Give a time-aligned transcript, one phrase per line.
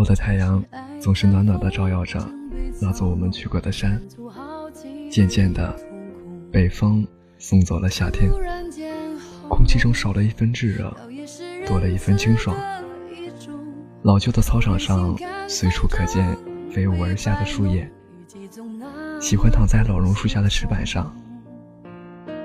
[0.00, 0.64] 后的太阳
[0.98, 2.18] 总是暖暖的照耀着
[2.80, 4.00] 那座我们去过的山。
[5.10, 5.76] 渐渐的，
[6.50, 7.06] 北风
[7.36, 8.30] 送走了夏天，
[9.46, 10.90] 空气中少了一分炙热，
[11.66, 12.56] 多了一分清爽。
[14.00, 15.14] 老旧的操场上，
[15.46, 16.34] 随处可见
[16.72, 17.86] 飞舞而下的树叶。
[19.20, 21.14] 喜欢躺在老榕树下的石板上，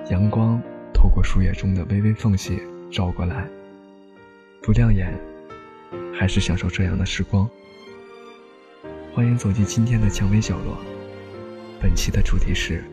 [0.10, 0.62] 阳光
[0.94, 2.60] 透过树叶中的微微缝隙
[2.92, 3.48] 照过来，
[4.62, 5.18] 不亮眼，
[6.14, 7.50] 还是享受这样的时光。
[9.14, 10.78] 欢迎走进今天的蔷薇角落，
[11.82, 12.84] 本期的主题是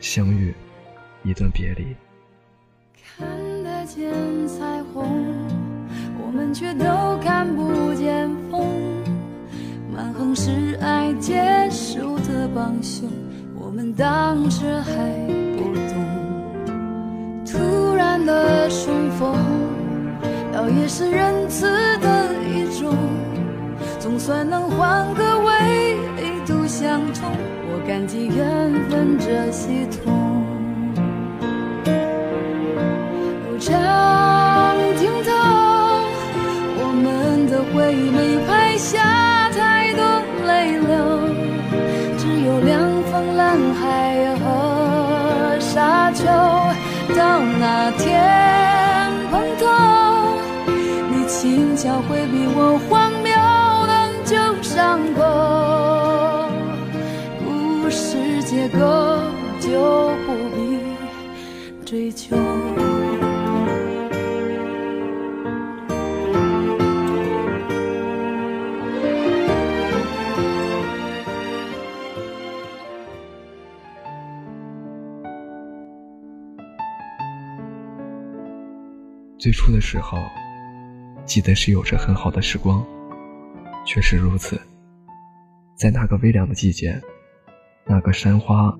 [0.00, 0.54] 相遇，
[1.22, 1.94] 一段别离。
[3.16, 3.28] 看
[3.62, 4.12] 得见
[4.48, 5.24] 彩虹，
[6.20, 6.84] 我们却都
[7.22, 8.66] 看不见风。
[9.92, 13.08] 满横是爱结束的帮凶，
[13.54, 14.92] 我们当时还
[15.56, 17.44] 不懂。
[17.46, 19.36] 突然的重逢，
[20.54, 21.66] 倒也是仁慈
[21.98, 22.94] 的一种，
[23.98, 25.50] 总算能换个纬
[26.46, 27.32] 度相同。
[27.72, 30.44] 我感激缘分这系统。
[33.58, 35.32] 长镜头，
[36.78, 40.02] 我们的回忆没拍下太多
[40.46, 40.94] 泪流，
[42.16, 43.58] 只有凉风、蓝。
[43.80, 46.24] 海和沙丘，
[47.16, 48.63] 到那天，
[51.54, 53.30] 你轻巧回避我荒谬
[53.86, 53.92] 的
[54.24, 55.22] 旧伤口，
[57.44, 58.80] 故事结构
[59.60, 60.80] 就不必
[61.86, 62.36] 追求。
[79.38, 80.18] 最初的时候，
[81.24, 82.84] 记得是有着很好的时光，
[83.86, 84.60] 确实如此。
[85.74, 87.00] 在那个微凉的季节，
[87.86, 88.76] 那个山花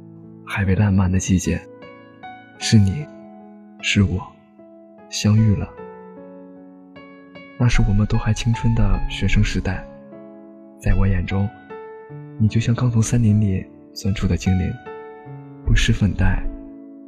[0.46, 1.60] 还未烂漫的季节，
[2.58, 3.04] 是你，
[3.80, 4.20] 是我，
[5.08, 5.68] 相遇了。
[7.58, 9.84] 那是我们都还青春的学生时代，
[10.78, 11.48] 在我眼中，
[12.38, 14.70] 你就像刚从森林里钻出的精灵，
[15.64, 16.44] 不施粉黛，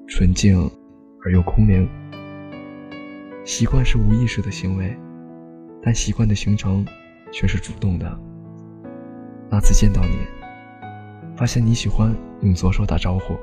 [0.09, 0.59] 纯净
[1.25, 1.89] 而又空灵。
[3.45, 4.97] 习惯是无意识的行为，
[5.87, 6.85] 但习惯的形成
[7.31, 8.19] 却是主动的。
[9.49, 10.19] 那次见到你，
[11.37, 13.39] 发现你喜欢用左手打招呼，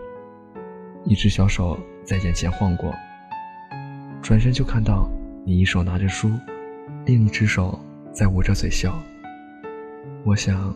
[1.05, 2.93] 一只小手在眼前晃过，
[4.21, 5.09] 转身就看到
[5.45, 6.29] 你一手拿着书，
[7.05, 7.79] 另一只手
[8.11, 9.01] 在捂着嘴笑。
[10.25, 10.75] 我想，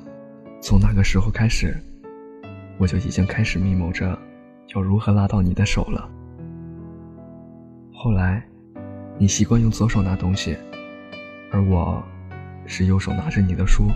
[0.62, 1.76] 从那个时候开始，
[2.78, 4.18] 我就已经开始密谋着
[4.74, 6.10] 要如何拉到你的手了。
[7.92, 8.42] 后来。
[9.20, 10.56] 你习惯用左手拿东西，
[11.52, 12.04] 而我
[12.66, 13.90] 是右手拿着你的书。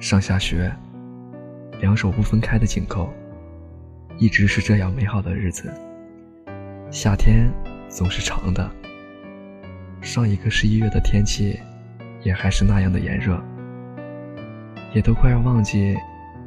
[0.00, 0.72] 上下学，
[1.80, 3.12] 两手不分开的紧扣，
[4.18, 5.72] 一直是这样美好的日子。
[6.90, 7.50] 夏天
[7.88, 8.70] 总是长的，
[10.00, 11.58] 上一个十一月的天气
[12.22, 13.42] 也还是那样的炎热，
[14.94, 15.96] 也都快要忘记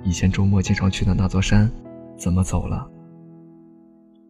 [0.04, 1.70] 以前周末经常去的那座山
[2.18, 2.90] 怎么走了。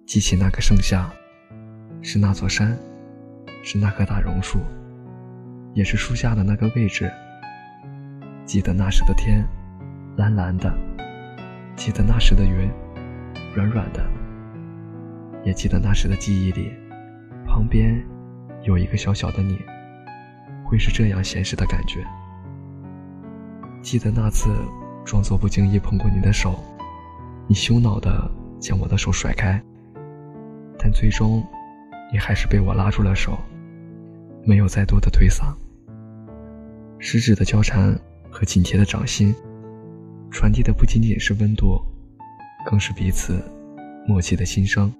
[0.05, 1.11] 记起那个盛夏，
[2.01, 2.77] 是那座山。
[3.63, 4.59] 是那棵大榕树，
[5.77, 7.07] 也是树下的那个位置。
[8.47, 9.47] 记得那时的天，
[10.15, 10.71] 蓝蓝的；
[11.75, 12.67] 记得那时的云，
[13.53, 14.01] 软软的；
[15.45, 16.71] 也记得那时的记忆里，
[17.45, 18.03] 旁边
[18.63, 19.59] 有一个小小的你，
[20.65, 22.03] 会是这样闲适的感觉。
[23.83, 24.49] 记得那次
[25.05, 26.55] 装作不经意碰过你的手，
[27.45, 28.27] 你羞恼的
[28.59, 29.61] 将我的手甩开，
[30.79, 31.45] 但最终，
[32.11, 33.37] 你还是被我拉住了手。
[34.43, 35.53] 没有再多的推搡，
[36.99, 37.97] 食指的交缠
[38.29, 39.33] 和紧贴的掌心，
[40.31, 41.79] 传递的不仅仅是温度，
[42.65, 43.41] 更是彼此
[44.07, 44.91] 默契的心声。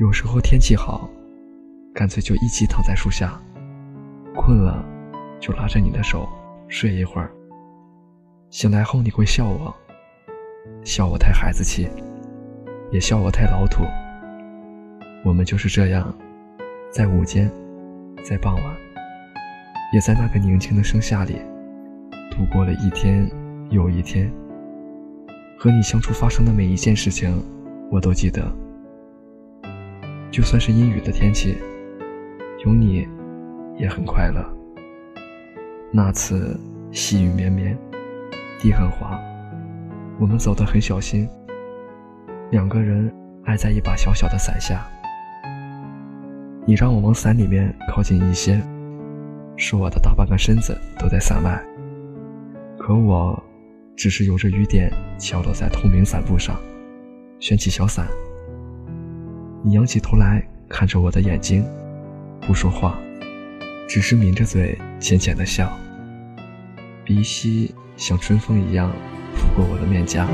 [0.00, 1.08] 有时候天气好，
[1.94, 3.40] 干脆就一起躺在树下，
[4.34, 4.84] 困了
[5.40, 6.28] 就拉着你的手
[6.68, 7.30] 睡一会儿。
[8.50, 9.74] 醒来后你会笑我，
[10.84, 11.88] 笑我太孩子气，
[12.90, 13.84] 也笑我太老土。
[15.24, 16.14] 我们就是这样，
[16.90, 17.50] 在午间。
[18.22, 18.76] 在傍晚，
[19.92, 21.36] 也在那个宁静的盛夏里，
[22.30, 23.30] 度过了一天
[23.68, 24.32] 又一天。
[25.58, 27.30] 和你相处发生的每一件事情，
[27.90, 28.42] 我都记得。
[30.30, 31.58] 就算是阴雨的天气，
[32.64, 33.06] 有你
[33.76, 34.42] 也很快乐。
[35.92, 36.58] 那次
[36.90, 37.76] 细雨绵绵，
[38.58, 39.20] 地很滑，
[40.18, 41.28] 我们走得很小心，
[42.50, 43.12] 两个人
[43.44, 44.86] 挨在一把小小的伞下。
[46.64, 48.58] 你让我往伞里面靠近一些，
[49.62, 51.62] 说我的大半个身子都在伞外，
[52.76, 53.40] 可我
[53.96, 56.60] 只是由着雨点敲落在透明伞布上，
[57.38, 58.08] 掀起小伞。
[59.62, 61.64] 你仰起头来看着我的眼睛，
[62.40, 62.98] 不说话，
[63.88, 65.72] 只是抿着嘴浅浅的笑，
[67.04, 68.90] 鼻息像春风一样
[69.36, 70.28] 拂过我的面颊。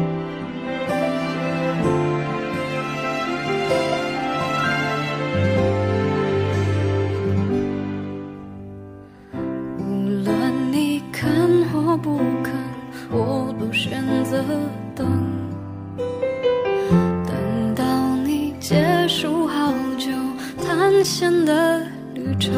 [21.09, 21.81] 线的
[22.13, 22.53] 旅程，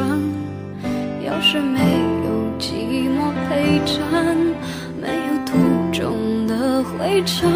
[1.24, 1.78] 要是没
[2.24, 4.02] 有寂寞陪衬，
[5.00, 5.52] 没有途
[5.92, 7.48] 中的灰尘，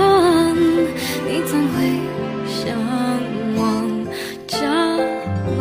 [1.27, 1.99] 你怎会
[2.47, 2.79] 向
[3.57, 3.61] 往
[4.47, 4.57] 家
[5.57, 5.59] 门？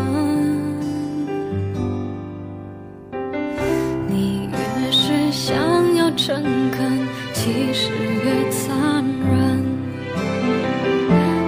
[4.07, 5.57] 你越是想
[5.95, 7.89] 要诚恳，其实
[8.23, 9.65] 越残忍，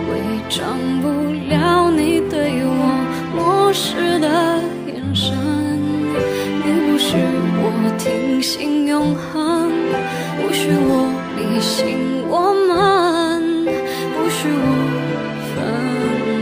[0.09, 0.11] 伪
[0.49, 1.07] 装不
[1.53, 2.14] 了你。
[3.75, 4.27] 时的
[4.87, 7.17] 眼神，你不许
[7.61, 7.63] 我
[7.97, 9.69] 听信永恒，
[10.37, 13.65] 不许我迷信我们，
[14.15, 14.65] 不许我
[15.51, 15.53] 奋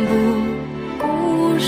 [0.08, 0.12] 不
[1.02, 1.04] 顾
[1.58, 1.66] 身。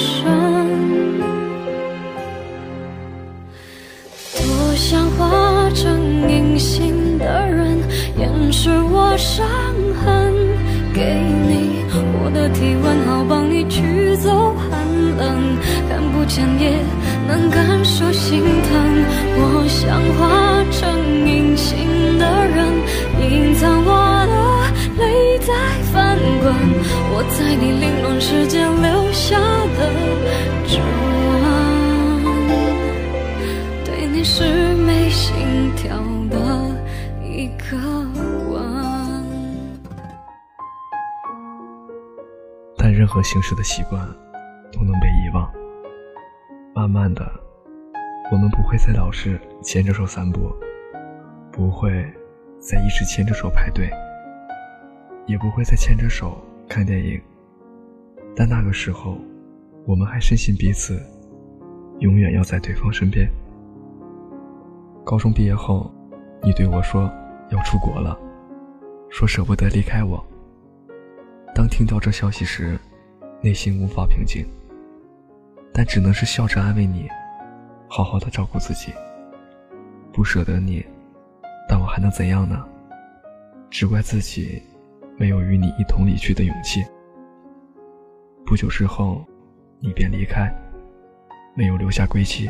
[4.37, 4.45] 多
[4.75, 7.79] 想化成隐形的人，
[8.19, 9.47] 掩饰我伤
[10.05, 10.31] 痕，
[10.93, 11.01] 给
[11.49, 11.83] 你
[12.21, 13.34] 我的体温，好吧。
[16.25, 16.81] 看不见也
[17.27, 19.05] 能感受心疼。
[19.37, 20.89] 我想化成
[21.27, 22.65] 隐形的人，
[23.21, 24.33] 隐藏我的
[24.97, 25.53] 泪在
[25.93, 26.51] 翻滚。
[27.13, 29.37] 我在你凌乱世界留下
[29.77, 29.79] 的
[30.65, 30.79] 指
[31.29, 32.25] 纹，
[33.85, 35.95] 对你是没心跳
[36.31, 36.35] 的
[37.23, 37.77] 一个
[38.49, 38.55] 吻。
[42.77, 44.01] 但任何形式的习惯。
[44.73, 45.24] 都能被遗。
[46.75, 47.25] 慢慢的，
[48.29, 50.53] 我们不会再老是牵着手散步，
[51.49, 51.89] 不会
[52.59, 53.89] 再一直牵着手排队，
[55.25, 56.37] 也不会再牵着手
[56.67, 57.17] 看电影。
[58.35, 59.17] 但那个时候，
[59.85, 61.01] 我们还深信彼此
[61.99, 63.25] 永远要在对方身边。
[65.05, 65.89] 高中毕业后，
[66.43, 67.09] 你对我说
[67.51, 68.19] 要出国了，
[69.09, 70.21] 说舍不得离开我。
[71.55, 72.77] 当听到这消息时，
[73.41, 74.45] 内心无法平静。
[75.77, 77.05] 但只能是笑着安慰你，
[77.89, 78.93] 好好的照顾自己。
[80.13, 80.85] 不舍得你，
[81.67, 82.65] 但我还能怎样呢？
[83.69, 84.63] 只怪自己
[85.17, 86.81] 没有与你一同离去的勇气。
[88.45, 89.25] 不久之后，
[89.81, 90.49] 你便离开，
[91.53, 92.49] 没有留下归期，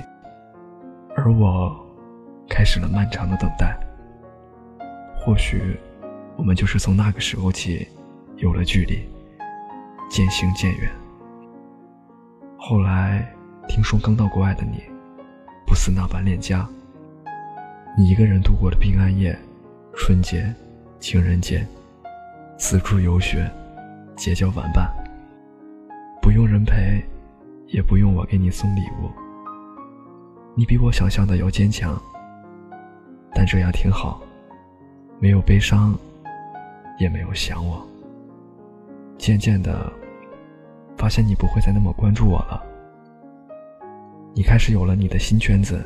[1.16, 1.76] 而我
[2.48, 3.76] 开始了漫长的等待。
[5.18, 5.76] 或许，
[6.38, 7.88] 我们就是从那个时候起，
[8.36, 9.04] 有了距离，
[10.12, 10.92] 渐行渐远。
[12.68, 13.24] 后来
[13.68, 14.82] 听说刚到国外的你，
[15.68, 16.68] 不似那般恋家。
[17.96, 19.38] 你一个人度过了平安夜、
[19.96, 20.52] 春节、
[21.00, 21.64] 情人节，
[22.58, 23.48] 四处游学，
[24.16, 24.92] 结交玩伴。
[26.20, 27.06] 不用人陪，
[27.68, 29.12] 也不用我给你送礼物。
[30.56, 31.96] 你比我想象的要坚强，
[33.36, 34.20] 但这样挺好，
[35.20, 35.96] 没有悲伤，
[36.98, 37.88] 也没有想我。
[39.20, 39.94] 渐渐的。
[41.06, 42.60] 发现你不会再那么关注我了，
[44.34, 45.80] 你开始有了你的新圈子，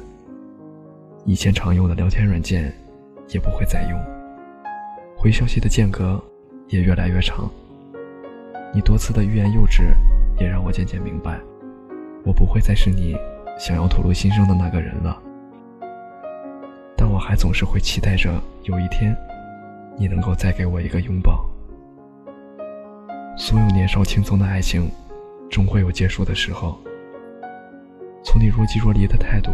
[1.25, 2.73] 以前常用的聊天软件
[3.27, 3.99] 也不会再用，
[5.17, 6.23] 回消息的间隔
[6.69, 7.51] 也越来越长。
[8.73, 9.91] 你多次的欲言又止，
[10.39, 11.37] 也让我渐渐明白，
[12.23, 13.13] 我不会再是你
[13.59, 15.21] 想要吐露心声的那个人了。
[16.95, 19.13] 但我还总是会期待着有一天，
[19.97, 21.45] 你能够再给我一个拥抱。
[23.35, 24.89] 所有年少轻松的爱情，
[25.49, 26.77] 终会有结束的时候。
[28.23, 29.51] 从你若即若离的态度，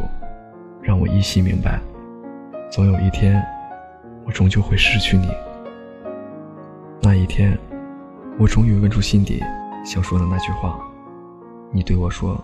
[0.82, 1.80] 让我依稀明白，
[2.72, 3.42] 总有一天，
[4.26, 5.30] 我终究会失去你。
[7.02, 7.58] 那一天，
[8.40, 9.40] 我终于问出心底
[9.86, 10.80] 想说的那句话。
[11.72, 12.44] 你对我说：“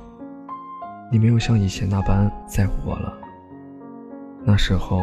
[1.12, 3.18] 你没有像以前那般在乎我了。”
[4.46, 5.02] 那时候，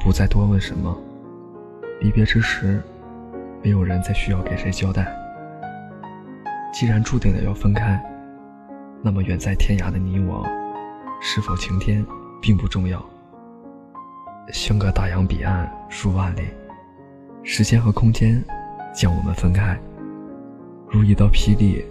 [0.00, 0.96] 不再多问什么。
[2.00, 2.80] 离别之时，
[3.62, 5.12] 没有人再需要给谁交代。
[6.72, 8.00] 既然注定了要分开，
[9.02, 10.46] 那么远在天涯的你我，
[11.20, 12.04] 是否晴天
[12.40, 13.04] 并不重要。
[14.52, 16.42] 相隔大洋彼岸数万里，
[17.42, 18.42] 时间和空间
[18.94, 19.78] 将我们分开，
[20.88, 21.84] 如一道霹雳，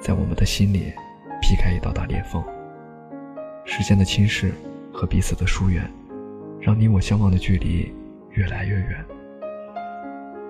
[0.00, 0.92] 在我们的心里
[1.40, 2.42] 劈开一道道裂缝。
[3.64, 4.50] 时间的侵蚀
[4.92, 5.90] 和彼此的疏远，
[6.60, 7.92] 让你我相望的距离
[8.30, 9.04] 越来越远。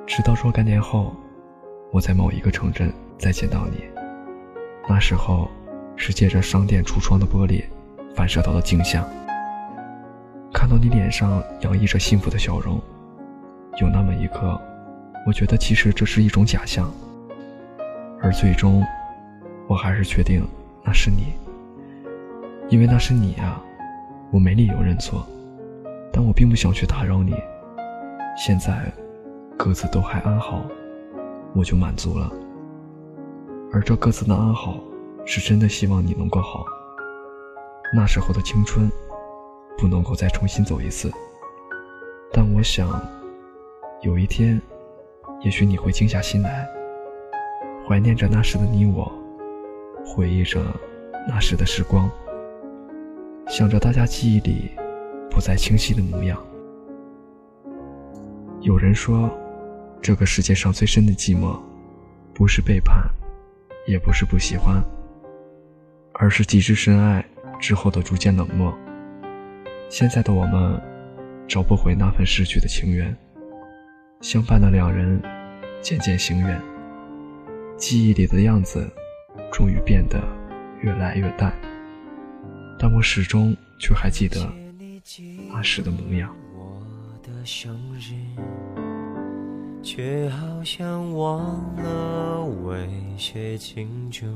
[0.07, 1.15] 直到若干年后，
[1.93, 3.85] 我在某一个城镇再见到你，
[4.89, 5.51] 那时候
[5.95, 7.63] 是借着商店橱窗的玻璃
[8.15, 9.07] 反射到的镜像，
[10.55, 12.81] 看到你脸上洋溢着幸福的笑容，
[13.79, 14.59] 有那么一刻，
[15.27, 16.91] 我觉得其实这是一种假象，
[18.23, 18.83] 而最终，
[19.69, 20.43] 我还是确定
[20.83, 21.35] 那是你。
[22.71, 23.63] 因为那是你啊，
[24.31, 25.27] 我没理由认错，
[26.11, 27.35] 但我并不想去打扰你。
[28.35, 28.91] 现在，
[29.59, 30.65] 各自都还安好，
[31.55, 32.33] 我就满足了。
[33.73, 34.81] 而这各自的安好，
[35.25, 36.65] 是真的希望你能够好。
[37.95, 38.91] 那时候的青春，
[39.79, 41.11] 不能够再重新走一次。
[42.33, 43.01] 但我想，
[44.03, 44.61] 有一天，
[45.41, 46.69] 也许你会静下心来，
[47.87, 49.11] 怀念着那时的你我，
[50.05, 50.61] 回忆着
[51.29, 52.11] 那时的时光。
[53.49, 54.71] 想着大家记忆里
[55.31, 56.41] 不再清晰的模样。
[58.61, 59.31] 有人说，
[60.01, 61.59] 这个世界上最深的寂寞，
[62.33, 63.03] 不是背叛，
[63.87, 64.83] 也不是不喜欢，
[66.15, 67.25] 而是极致深爱
[67.61, 68.77] 之后的逐渐冷漠。
[69.89, 70.81] 现在的我们，
[71.49, 73.17] 找不回那份逝去的情缘，
[74.21, 75.21] 相伴的两人
[75.81, 76.61] 渐渐行远，
[77.77, 78.89] 记忆里的样子，
[79.53, 80.23] 终于变得
[80.83, 81.53] 越来越淡。
[82.79, 84.51] 但我始终却还记得
[85.53, 86.83] 那时的模样我
[87.23, 88.15] 的生日
[89.83, 91.41] 却好像忘
[91.77, 94.27] 了为谁庆祝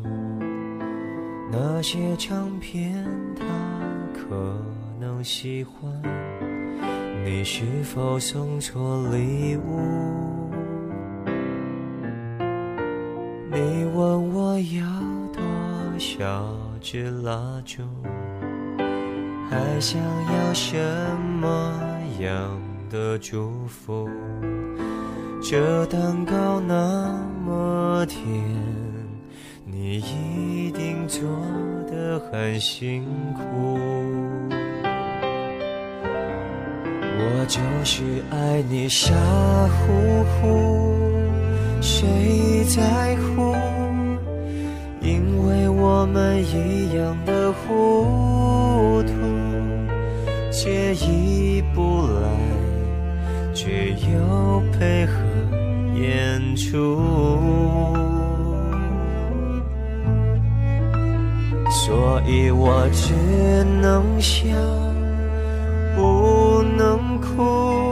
[1.52, 3.04] 那些唱片
[3.36, 3.44] 他
[4.14, 4.56] 可
[4.98, 5.92] 能喜欢
[7.24, 10.50] 你是否送错礼物
[13.52, 14.86] 你问我要
[15.32, 17.82] 多少支蜡烛
[19.50, 20.76] 还想要什
[21.40, 24.08] 么样的祝福？
[25.46, 28.18] 这蛋糕那么甜，
[29.66, 31.20] 你一定做
[31.86, 33.78] 得很辛苦。
[37.18, 39.12] 我就是爱你傻
[39.68, 41.12] 乎乎，
[41.82, 43.54] 谁在乎？
[45.02, 49.12] 因为我们一样的糊涂。
[50.50, 52.30] 介意不来，
[53.52, 55.20] 却又配合
[56.04, 57.00] 演出，
[61.70, 63.14] 所以我只
[63.80, 64.44] 能笑，
[65.96, 67.90] 不能哭。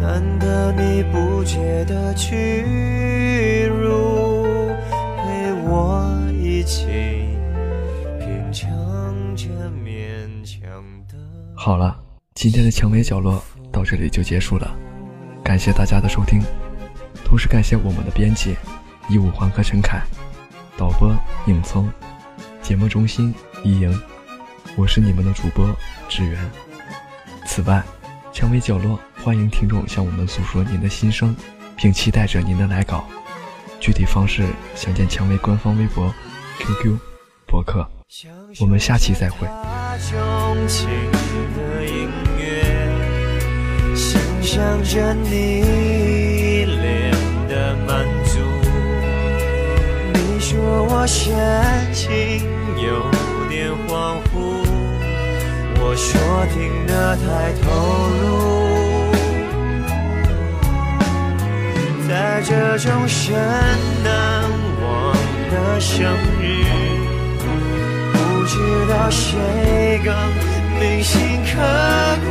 [0.00, 4.44] 难得你不觉得屈辱，
[5.16, 6.04] 陪我
[6.38, 6.86] 一起
[8.18, 8.66] 品尝
[9.34, 9.48] 这
[9.84, 11.16] 勉强的。
[11.56, 11.98] 好了，
[12.34, 14.74] 今天的蔷薇角落到这里就结束了，
[15.48, 16.42] 感谢大家的收听，
[17.24, 18.54] 同时感谢我们的编辑
[19.08, 20.02] 一五环和陈凯，
[20.76, 21.10] 导播
[21.46, 21.90] 影聪，
[22.60, 23.98] 节目中心一莹，
[24.76, 25.74] 我是你们的主播
[26.06, 26.38] 志远。
[27.46, 27.82] 此外，
[28.30, 31.34] 蔷薇角落欢迎听众向我们诉说您的心声，
[31.78, 33.06] 并期待着您的来稿，
[33.80, 36.12] 具体方式详见蔷薇官方微博、
[36.58, 36.98] QQ、
[37.46, 37.88] 博客。
[38.60, 39.48] 我们下期再会。
[43.98, 47.10] 想象着你一脸
[47.48, 48.38] 的满足。
[50.14, 51.34] 你说我神
[51.92, 52.08] 情
[52.80, 52.86] 有
[53.48, 54.64] 点恍惚，
[55.80, 56.08] 我说
[56.54, 57.66] 听得太投
[58.22, 58.22] 入。
[62.08, 63.34] 在这种深
[64.04, 64.06] 难
[64.80, 64.86] 忘
[65.50, 65.96] 的生
[66.40, 66.46] 日。
[68.12, 68.54] 不知
[68.88, 70.14] 道谁更
[70.78, 71.58] 铭心刻
[72.24, 72.26] 骨，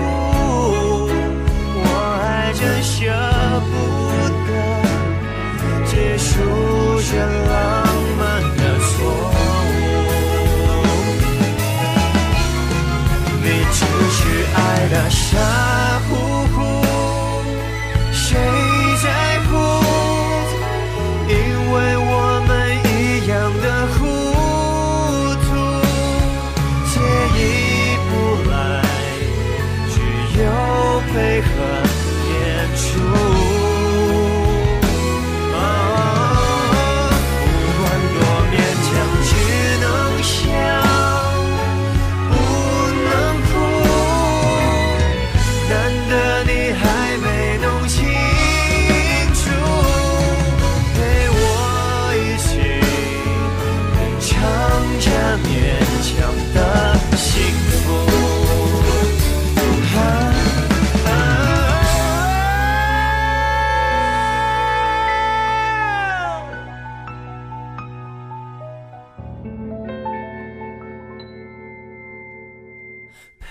[2.59, 3.05] 真舍
[3.69, 3.71] 不
[4.47, 4.49] 得
[5.85, 6.33] 结束
[7.07, 7.53] 这浪
[8.17, 8.19] 漫
[8.57, 8.89] 的错
[9.31, 9.35] 误。
[13.43, 14.17] 你只是
[14.55, 14.57] 爱
[14.89, 15.76] 的傻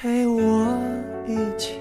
[0.03, 0.79] 陪我
[1.27, 1.81] 一起